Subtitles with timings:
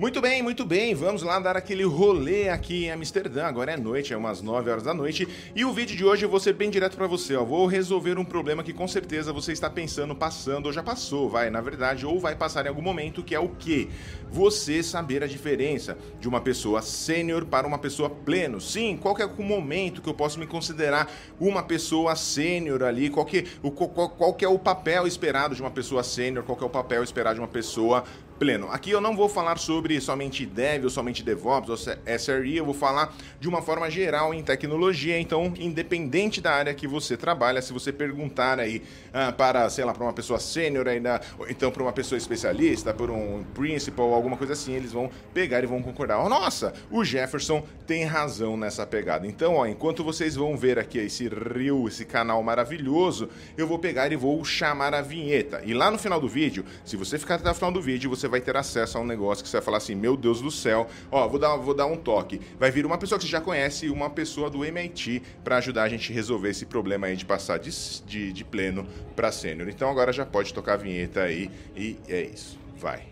[0.00, 0.94] Muito bem, muito bem.
[0.94, 3.44] Vamos lá dar aquele rolê aqui em Amsterdã.
[3.44, 5.28] Agora é noite, é umas 9 horas da noite.
[5.54, 7.36] E o vídeo de hoje eu vou ser bem direto para você.
[7.36, 7.44] Ó.
[7.44, 11.50] Vou resolver um problema que com certeza você está pensando, passando ou já passou, vai,
[11.50, 13.88] na verdade, ou vai passar em algum momento, que é o quê?
[14.30, 18.58] Você saber a diferença de uma pessoa sênior para uma pessoa pleno.
[18.58, 23.10] Sim, qual que é o momento que eu posso me considerar uma pessoa sênior ali?
[23.10, 26.42] Qual que, o, qual, qual que é o papel esperado de uma pessoa sênior?
[26.42, 28.02] Qual que é o papel esperado de uma pessoa
[28.40, 28.68] pleno.
[28.72, 32.72] Aqui eu não vou falar sobre somente Dev ou somente DevOps ou SRE, eu vou
[32.72, 37.70] falar de uma forma geral em tecnologia, então independente da área que você trabalha, se
[37.70, 38.82] você perguntar aí
[39.12, 42.94] ah, para, sei lá, para uma pessoa sênior ainda, ou então para uma pessoa especialista,
[42.94, 46.24] por um principal, alguma coisa assim, eles vão pegar e vão concordar.
[46.24, 49.26] Oh, nossa, o Jefferson tem razão nessa pegada.
[49.26, 54.10] Então, ó, enquanto vocês vão ver aqui esse rio, esse canal maravilhoso, eu vou pegar
[54.12, 55.60] e vou chamar a vinheta.
[55.62, 58.29] E lá no final do vídeo, se você ficar até o final do vídeo, você
[58.30, 60.88] vai ter acesso a um negócio que você vai falar assim: meu Deus do céu,
[61.10, 62.40] ó, vou dar, vou dar um toque.
[62.58, 65.84] Vai vir uma pessoa que você já conhece e uma pessoa do MIT para ajudar
[65.84, 67.70] a gente a resolver esse problema aí de passar de,
[68.06, 69.68] de, de pleno para sênior.
[69.68, 72.58] Então agora já pode tocar a vinheta aí e é isso.
[72.76, 73.09] Vai.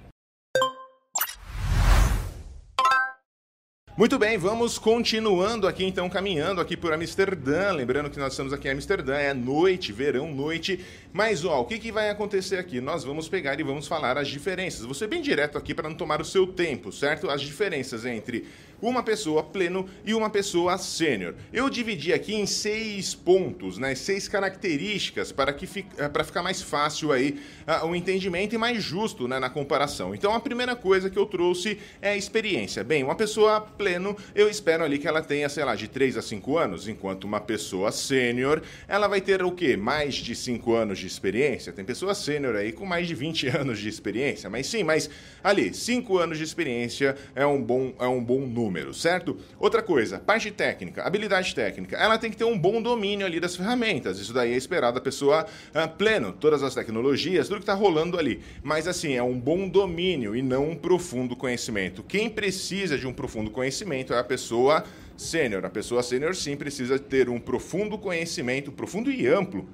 [3.98, 7.72] Muito bem, vamos continuando aqui então, caminhando aqui por Amsterdã.
[7.72, 10.78] Lembrando que nós estamos aqui em Amsterdã, é noite, verão, noite.
[11.12, 12.80] Mas ó, o que, que vai acontecer aqui?
[12.80, 14.84] Nós vamos pegar e vamos falar as diferenças.
[14.84, 17.28] Vou ser bem direto aqui para não tomar o seu tempo, certo?
[17.28, 18.46] As diferenças entre
[18.80, 21.34] uma pessoa pleno e uma pessoa sênior.
[21.52, 23.94] Eu dividi aqui em seis pontos, né?
[23.94, 28.82] Seis características para que eh, para ficar mais fácil aí uh, o entendimento e mais
[28.82, 30.14] justo né, na comparação.
[30.14, 32.84] Então a primeira coisa que eu trouxe é a experiência.
[32.84, 36.22] Bem, uma pessoa pleno, eu espero ali que ela tenha, sei lá, de 3 a
[36.22, 39.76] 5 anos, enquanto uma pessoa sênior, ela vai ter o quê?
[39.76, 41.72] Mais de 5 anos de experiência.
[41.72, 45.08] Tem pessoa sênior aí com mais de 20 anos de experiência, mas sim, mas
[45.42, 49.38] ali, 5 anos de experiência é um bom é um bom número certo?
[49.58, 53.56] Outra coisa, parte técnica, habilidade técnica, ela tem que ter um bom domínio ali das
[53.56, 54.18] ferramentas.
[54.18, 58.18] Isso daí é esperado da pessoa uh, pleno, todas as tecnologias, tudo que está rolando
[58.18, 58.40] ali.
[58.62, 62.02] Mas assim, é um bom domínio e não um profundo conhecimento.
[62.02, 63.77] Quem precisa de um profundo conhecimento
[64.14, 64.84] é a pessoa
[65.16, 65.64] sênior.
[65.64, 69.68] A pessoa sênior sim precisa ter um profundo conhecimento, profundo e amplo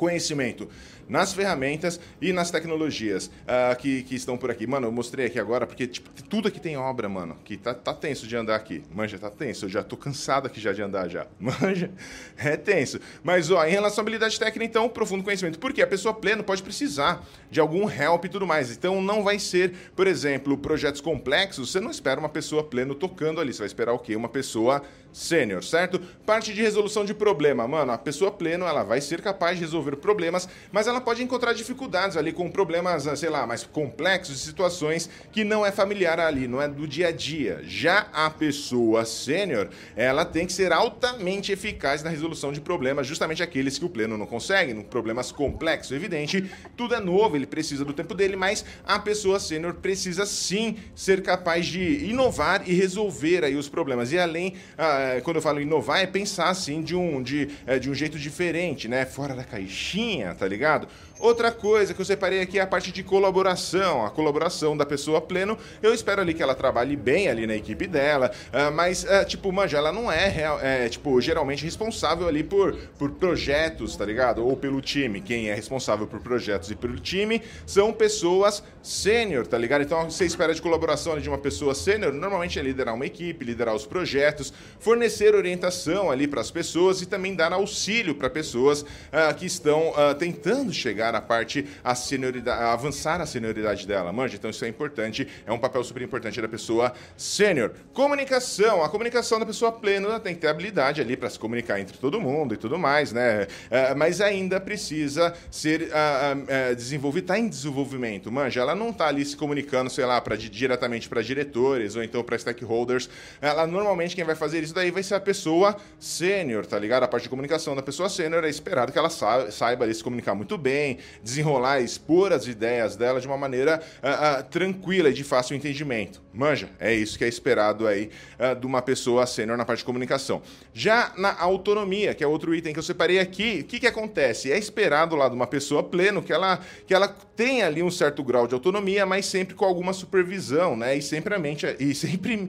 [0.00, 0.66] conhecimento
[1.10, 4.66] nas ferramentas e nas tecnologias uh, que, que estão por aqui.
[4.66, 7.92] Mano, eu mostrei aqui agora, porque tipo, tudo aqui tem obra, mano, que tá, tá
[7.92, 8.82] tenso de andar aqui.
[8.94, 9.64] Manja, tá tenso.
[9.64, 11.26] Eu já tô cansado aqui já de andar já.
[11.38, 11.90] Manja,
[12.38, 13.00] é tenso.
[13.24, 15.58] Mas, ó, em relação à habilidade técnica, então, profundo conhecimento.
[15.58, 18.70] Porque a pessoa plena pode precisar de algum help e tudo mais.
[18.70, 23.40] Então, não vai ser, por exemplo, projetos complexos, você não espera uma pessoa pleno tocando
[23.40, 23.52] ali.
[23.52, 24.14] Você vai esperar o quê?
[24.14, 25.98] Uma pessoa sênior, certo?
[26.24, 27.66] Parte de resolução de problema.
[27.66, 31.52] Mano, a pessoa pleno, ela vai ser capaz de resolver problemas, mas ela pode encontrar
[31.52, 36.60] dificuldades ali com problemas, sei lá, mais complexos, situações que não é familiar ali, não
[36.60, 37.60] é do dia a dia.
[37.62, 43.42] Já a pessoa sênior, ela tem que ser altamente eficaz na resolução de problemas, justamente
[43.42, 47.92] aqueles que o pleno não consegue, problemas complexos, evidente, tudo é novo, ele precisa do
[47.92, 53.56] tempo dele, mas a pessoa sênior precisa sim ser capaz de inovar e resolver aí
[53.56, 54.12] os problemas.
[54.12, 57.90] E além, ah, quando eu falo inovar, é pensar assim de um, de, é, de
[57.90, 59.04] um jeito diferente, né?
[59.04, 59.44] Fora da
[59.80, 60.86] caixinha, tá ligado?
[61.18, 65.20] Outra coisa que eu separei aqui é a parte de colaboração, a colaboração da pessoa
[65.20, 65.58] pleno.
[65.82, 69.52] Eu espero ali que ela trabalhe bem ali na equipe dela, uh, mas, uh, tipo,
[69.52, 74.46] manja, ela não é, real, é, tipo, geralmente responsável ali por, por projetos, tá ligado?
[74.46, 75.20] Ou pelo time.
[75.20, 79.82] Quem é responsável por projetos e pelo time são pessoas sênior, tá ligado?
[79.82, 83.74] Então, você espera de colaboração de uma pessoa sênior, normalmente é liderar uma equipe, liderar
[83.74, 89.34] os projetos, fornecer orientação ali para as pessoas e também dar auxílio para pessoas uh,
[89.36, 89.69] que estão
[90.18, 94.36] tentando chegar chegar parte a senioridade, a avançar a senioridade dela, manja?
[94.36, 97.72] Então isso é importante, é um papel super importante da pessoa sênior.
[97.92, 101.96] Comunicação, a comunicação da pessoa plena tem que ter habilidade ali para se comunicar entre
[101.96, 103.44] todo mundo e tudo mais, né?
[103.44, 108.60] Uh, mas ainda precisa ser uh, uh, desenvolvida, está em desenvolvimento, manja?
[108.60, 112.36] Ela não está ali se comunicando, sei lá, pra, diretamente para diretores ou então para
[112.38, 113.08] stakeholders.
[113.40, 117.04] Ela normalmente quem vai fazer isso daí vai ser a pessoa sênior, tá ligado?
[117.04, 120.02] A parte de comunicação da pessoa sênior é esperado que ela saiba, saiba ali se
[120.02, 125.12] comunicar muito bem, desenrolar, expor as ideias dela de uma maneira uh, uh, tranquila e
[125.12, 126.22] de fácil entendimento.
[126.32, 128.08] Manja, é isso que é esperado aí
[128.38, 130.40] uh, de uma pessoa sênior na parte de comunicação.
[130.72, 134.50] Já na autonomia, que é outro item que eu separei aqui, o que, que acontece?
[134.50, 138.24] É esperado lá de uma pessoa pleno que ela, que ela tenha ali um certo
[138.24, 140.96] grau de autonomia, mas sempre com alguma supervisão, né?
[140.96, 141.34] E sempre,
[141.78, 142.48] e, sempre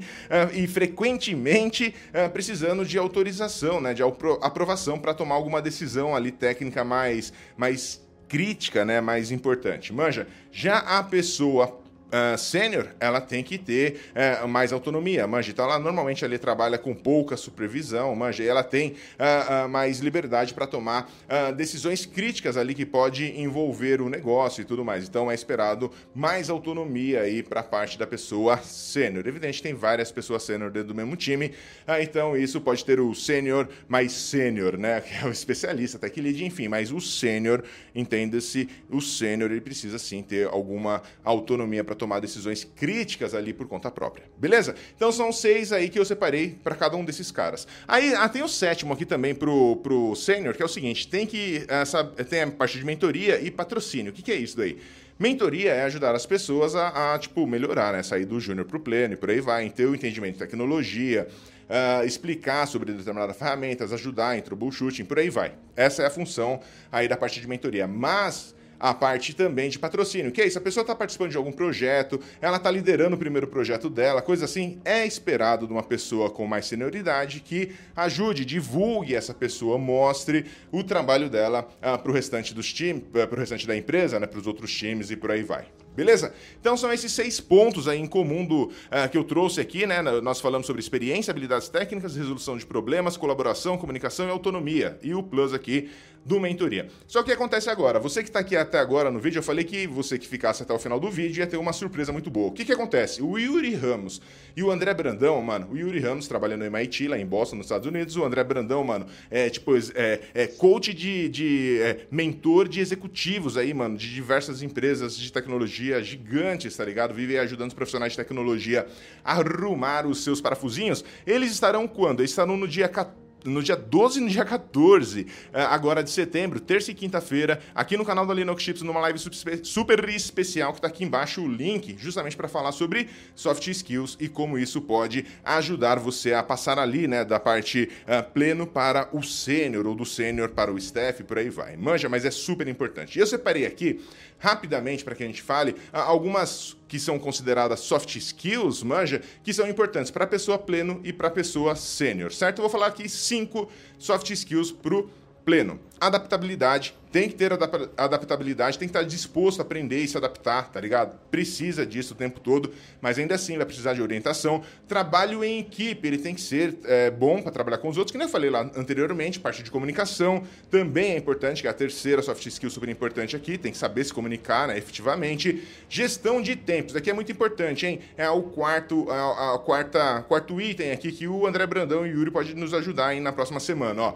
[0.53, 1.93] e frequentemente
[2.31, 3.93] precisando de autorização, né?
[3.93, 4.03] De
[4.41, 9.93] aprovação para tomar alguma decisão ali técnica mais, mais crítica, né, mais importante.
[9.93, 11.80] Manja, já a pessoa
[12.11, 14.11] uh, sênior, ela tem que ter
[14.43, 15.51] uh, mais autonomia, manja.
[15.51, 20.53] Então, ela normalmente ali trabalha com pouca supervisão, manja, e ela tem uh, mais liberdade
[20.53, 21.09] para tomar
[21.55, 25.07] decisões críticas ali que pode envolver o negócio e tudo mais.
[25.07, 29.25] Então, é esperado mais autonomia aí para a parte da pessoa sênior.
[29.27, 31.53] Evidente, tem várias pessoas sênior dentro do mesmo time,
[32.01, 36.21] então isso pode ter o sênior mais sênior, né, que é o especialista, até que
[36.21, 37.63] lead, enfim, mas o sênior,
[37.95, 43.67] entenda-se, o sênior ele precisa sim ter alguma autonomia para tomar decisões críticas ali por
[43.67, 44.25] conta própria.
[44.35, 44.73] Beleza?
[44.95, 47.67] Então são seis aí que eu separei para cada um desses caras.
[47.87, 51.27] Aí ah, tem o sétimo aqui também pro, pro sênior, que é o seguinte: tem
[51.27, 51.63] que.
[51.67, 54.11] Essa, tem a parte de mentoria e patrocínio.
[54.11, 54.79] O que, que é isso daí?
[55.19, 58.01] Mentoria é ajudar as pessoas a, a tipo, melhorar, né?
[58.01, 61.27] Sair do júnior para o pleno e por aí vai, ter o entendimento de tecnologia,
[61.69, 65.53] uh, explicar sobre determinadas ferramentas, ajudar em troubleshooting, por aí vai.
[65.75, 66.59] Essa é a função
[66.91, 67.87] aí da parte de mentoria.
[67.87, 71.51] Mas a parte também de patrocínio, que é isso, a pessoa está participando de algum
[71.51, 76.31] projeto, ela está liderando o primeiro projeto dela, coisa assim, é esperado de uma pessoa
[76.31, 82.13] com mais senioridade que ajude, divulgue essa pessoa, mostre o trabalho dela uh, para o
[82.13, 85.15] restante dos times, uh, para o restante da empresa, né, para os outros times e
[85.15, 85.67] por aí vai.
[85.95, 86.33] Beleza?
[86.59, 90.01] Então são esses seis pontos aí em comum do, uh, que eu trouxe aqui, né?
[90.01, 94.97] Nós falamos sobre experiência, habilidades técnicas, resolução de problemas, colaboração, comunicação e autonomia.
[95.03, 95.89] E o plus aqui
[96.23, 96.87] do mentoria.
[97.07, 97.99] Só que o que acontece agora?
[97.99, 100.73] Você que está aqui até agora no vídeo, eu falei que você que ficasse até
[100.73, 102.49] o final do vídeo ia ter uma surpresa muito boa.
[102.49, 103.21] O que, que acontece?
[103.21, 104.21] O Yuri Ramos
[104.55, 107.65] e o André Brandão, mano, o Yuri Ramos trabalhando no MIT, lá em Boston, nos
[107.65, 112.67] Estados Unidos, o André Brandão, mano, é tipo, é, é coach de, de é, mentor
[112.67, 117.13] de executivos aí, mano, de diversas empresas de tecnologia gigantes, tá ligado?
[117.13, 118.87] Vive ajudando os profissionais de tecnologia
[119.23, 121.03] a arrumar os seus parafusinhos.
[121.25, 122.19] Eles estarão quando?
[122.19, 126.09] Eles estarão no dia 14 no dia 12 e no dia 14, eh, agora de
[126.09, 129.19] setembro, terça e quinta-feira, aqui no canal da Linux Chips, numa live
[129.63, 134.27] super especial que está aqui embaixo o link, justamente para falar sobre soft skills e
[134.27, 139.23] como isso pode ajudar você a passar ali, né, da parte uh, pleno para o
[139.23, 141.75] sênior ou do sênior para o staff, por aí vai.
[141.75, 143.17] Manja, mas é super importante.
[143.17, 144.01] E eu separei aqui
[144.41, 149.69] rapidamente para que a gente fale algumas que são consideradas soft skills, manja, que são
[149.69, 152.57] importantes para a pessoa pleno e para a pessoa sênior, certo?
[152.57, 155.09] Eu vou falar aqui cinco soft skills para o
[155.45, 155.79] pleno.
[156.01, 157.51] Adaptabilidade, tem que ter
[157.97, 161.19] adaptabilidade, tem que estar disposto a aprender e se adaptar, tá ligado?
[161.29, 164.63] Precisa disso o tempo todo, mas ainda assim vai precisar de orientação.
[164.87, 168.17] Trabalho em equipe, ele tem que ser é, bom para trabalhar com os outros, que
[168.17, 172.21] nem eu falei lá anteriormente, parte de comunicação também é importante, que é a terceira
[172.21, 175.67] soft skill super importante aqui, tem que saber se comunicar né, efetivamente.
[175.89, 177.99] Gestão de tempos, aqui é muito importante, hein?
[178.15, 182.19] É o quarto, a, a quarta, quarto item aqui que o André Brandão e o
[182.19, 184.13] Yuri podem nos ajudar hein, na próxima semana, ó.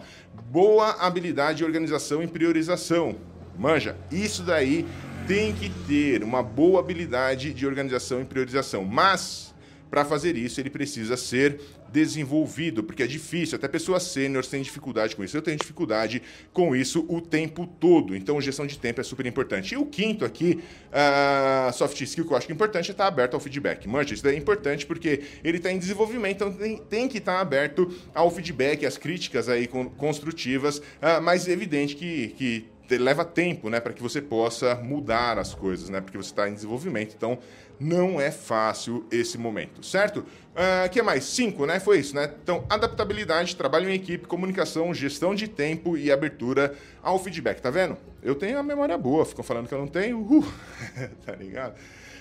[0.50, 3.16] Boa habilidade de organização e priorização.
[3.58, 4.86] Manja, isso daí
[5.28, 8.82] tem que ter uma boa habilidade de organização e priorização.
[8.84, 9.54] Mas,
[9.90, 11.60] para fazer isso, ele precisa ser
[11.90, 15.36] desenvolvido, porque é difícil, até pessoas sêniores têm dificuldade com isso.
[15.36, 16.22] Eu tenho dificuldade
[16.52, 18.14] com isso o tempo todo.
[18.14, 19.74] Então, gestão de tempo é super importante.
[19.74, 20.60] E o quinto aqui,
[20.90, 23.88] uh, soft skill, que eu acho que é importante, é estar aberto ao feedback.
[23.88, 27.40] Manja, isso daí é importante porque ele está em desenvolvimento, então tem, tem que estar
[27.40, 33.68] aberto ao feedback, às críticas aí construtivas, uh, mas é evidente que, que leva tempo,
[33.68, 37.14] né, para que você possa mudar as coisas, né, porque você está em desenvolvimento.
[37.16, 37.38] Então,
[37.78, 40.20] não é fácil esse momento, certo?
[40.20, 41.24] O uh, ah, que mais?
[41.24, 41.78] Cinco, né?
[41.78, 42.32] Foi isso, né?
[42.42, 47.60] Então, adaptabilidade, trabalho em equipe, comunicação, gestão de tempo e abertura ao feedback.
[47.60, 47.98] Tá vendo?
[48.22, 50.18] Eu tenho a memória boa, ficam falando que eu não tenho.
[50.18, 50.44] Uh,
[51.26, 51.74] tá ligado?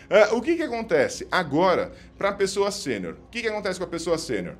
[0.10, 1.28] Uh, o que que acontece?
[1.32, 4.56] Agora, para a pessoa sênior, o que que acontece com a pessoa sênior?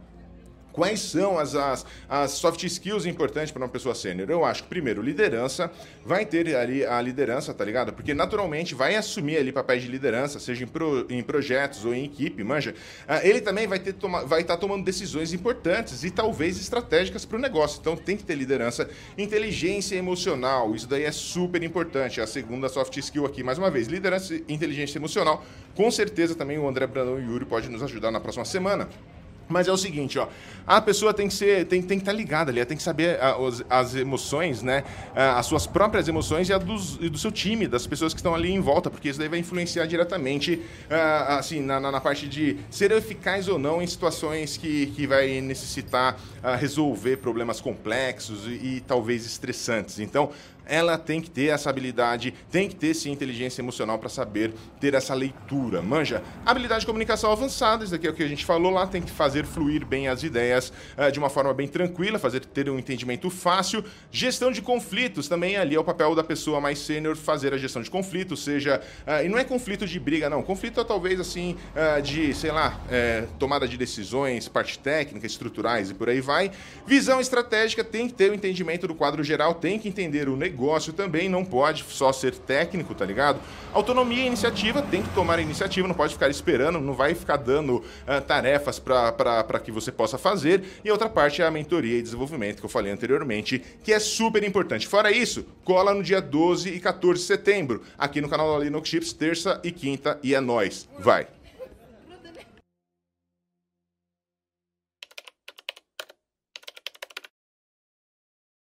[0.76, 4.30] Quais são as, as, as soft skills importantes para uma pessoa sênior?
[4.30, 5.72] Eu acho que, primeiro, liderança.
[6.06, 7.94] Vai ter ali a liderança, tá ligado?
[7.94, 12.04] Porque naturalmente vai assumir ali papéis de liderança, seja em, pro, em projetos ou em
[12.04, 12.76] equipe, manja.
[13.08, 17.42] Ah, ele também vai estar vai tá tomando decisões importantes e talvez estratégicas para o
[17.42, 17.80] negócio.
[17.80, 18.90] Então tem que ter liderança.
[19.18, 22.20] Inteligência emocional, isso daí é super importante.
[22.20, 23.88] É a segunda soft skill aqui, mais uma vez.
[23.88, 25.42] Liderança inteligência emocional.
[25.74, 28.90] Com certeza também o André Brandão e o Yuri podem nos ajudar na próxima semana.
[29.48, 30.28] Mas é o seguinte, ó,
[30.66, 33.20] a pessoa tem que ser, tem, tem que estar tá ligada ali, tem que saber
[33.22, 34.84] a, as, as, emoções, né,
[35.14, 38.34] as suas próprias emoções e a dos, e do seu time, das pessoas que estão
[38.34, 40.56] ali em volta, porque isso daí vai influenciar diretamente,
[40.90, 45.42] uh, assim, na, na, parte de ser eficaz ou não em situações que, que vai
[45.42, 46.18] necessitar
[46.60, 50.00] resolver problemas complexos e, e talvez estressantes.
[50.00, 50.32] Então,
[50.66, 54.94] ela tem que ter essa habilidade, tem que ter sim inteligência emocional para saber ter
[54.94, 55.82] essa leitura.
[55.82, 59.02] Manja, habilidade de comunicação avançada, isso aqui é o que a gente falou lá, tem
[59.02, 62.80] que fazer fluir bem as ideias uh, de uma forma bem tranquila, fazer ter um
[62.80, 63.84] entendimento fácil.
[64.12, 67.82] Gestão de conflitos, também ali é o papel da pessoa mais sênior fazer a gestão
[67.82, 71.58] de conflitos, seja, uh, e não é conflito de briga, não, conflito é talvez assim
[71.76, 76.52] uh, de, sei lá, é, tomada de decisões, parte técnica, estruturais e por aí vai.
[76.86, 80.94] Visão estratégica tem que ter o entendimento do quadro geral, tem que entender o negócio
[80.94, 83.40] também, não pode só ser técnico, tá ligado?
[83.74, 87.84] Autonomia e iniciativa, tem que tomar iniciativa, não pode ficar esperando, não vai ficar dando
[88.28, 89.25] tarefas para
[89.64, 90.64] que você possa fazer.
[90.84, 94.44] E outra parte é a mentoria e desenvolvimento que eu falei anteriormente, que é super
[94.44, 94.88] importante.
[94.88, 98.90] Fora isso, cola no dia 12 e 14 de setembro, aqui no canal da Linux
[98.90, 100.88] Chips, terça e quinta, e é nós.
[101.00, 101.35] Vai!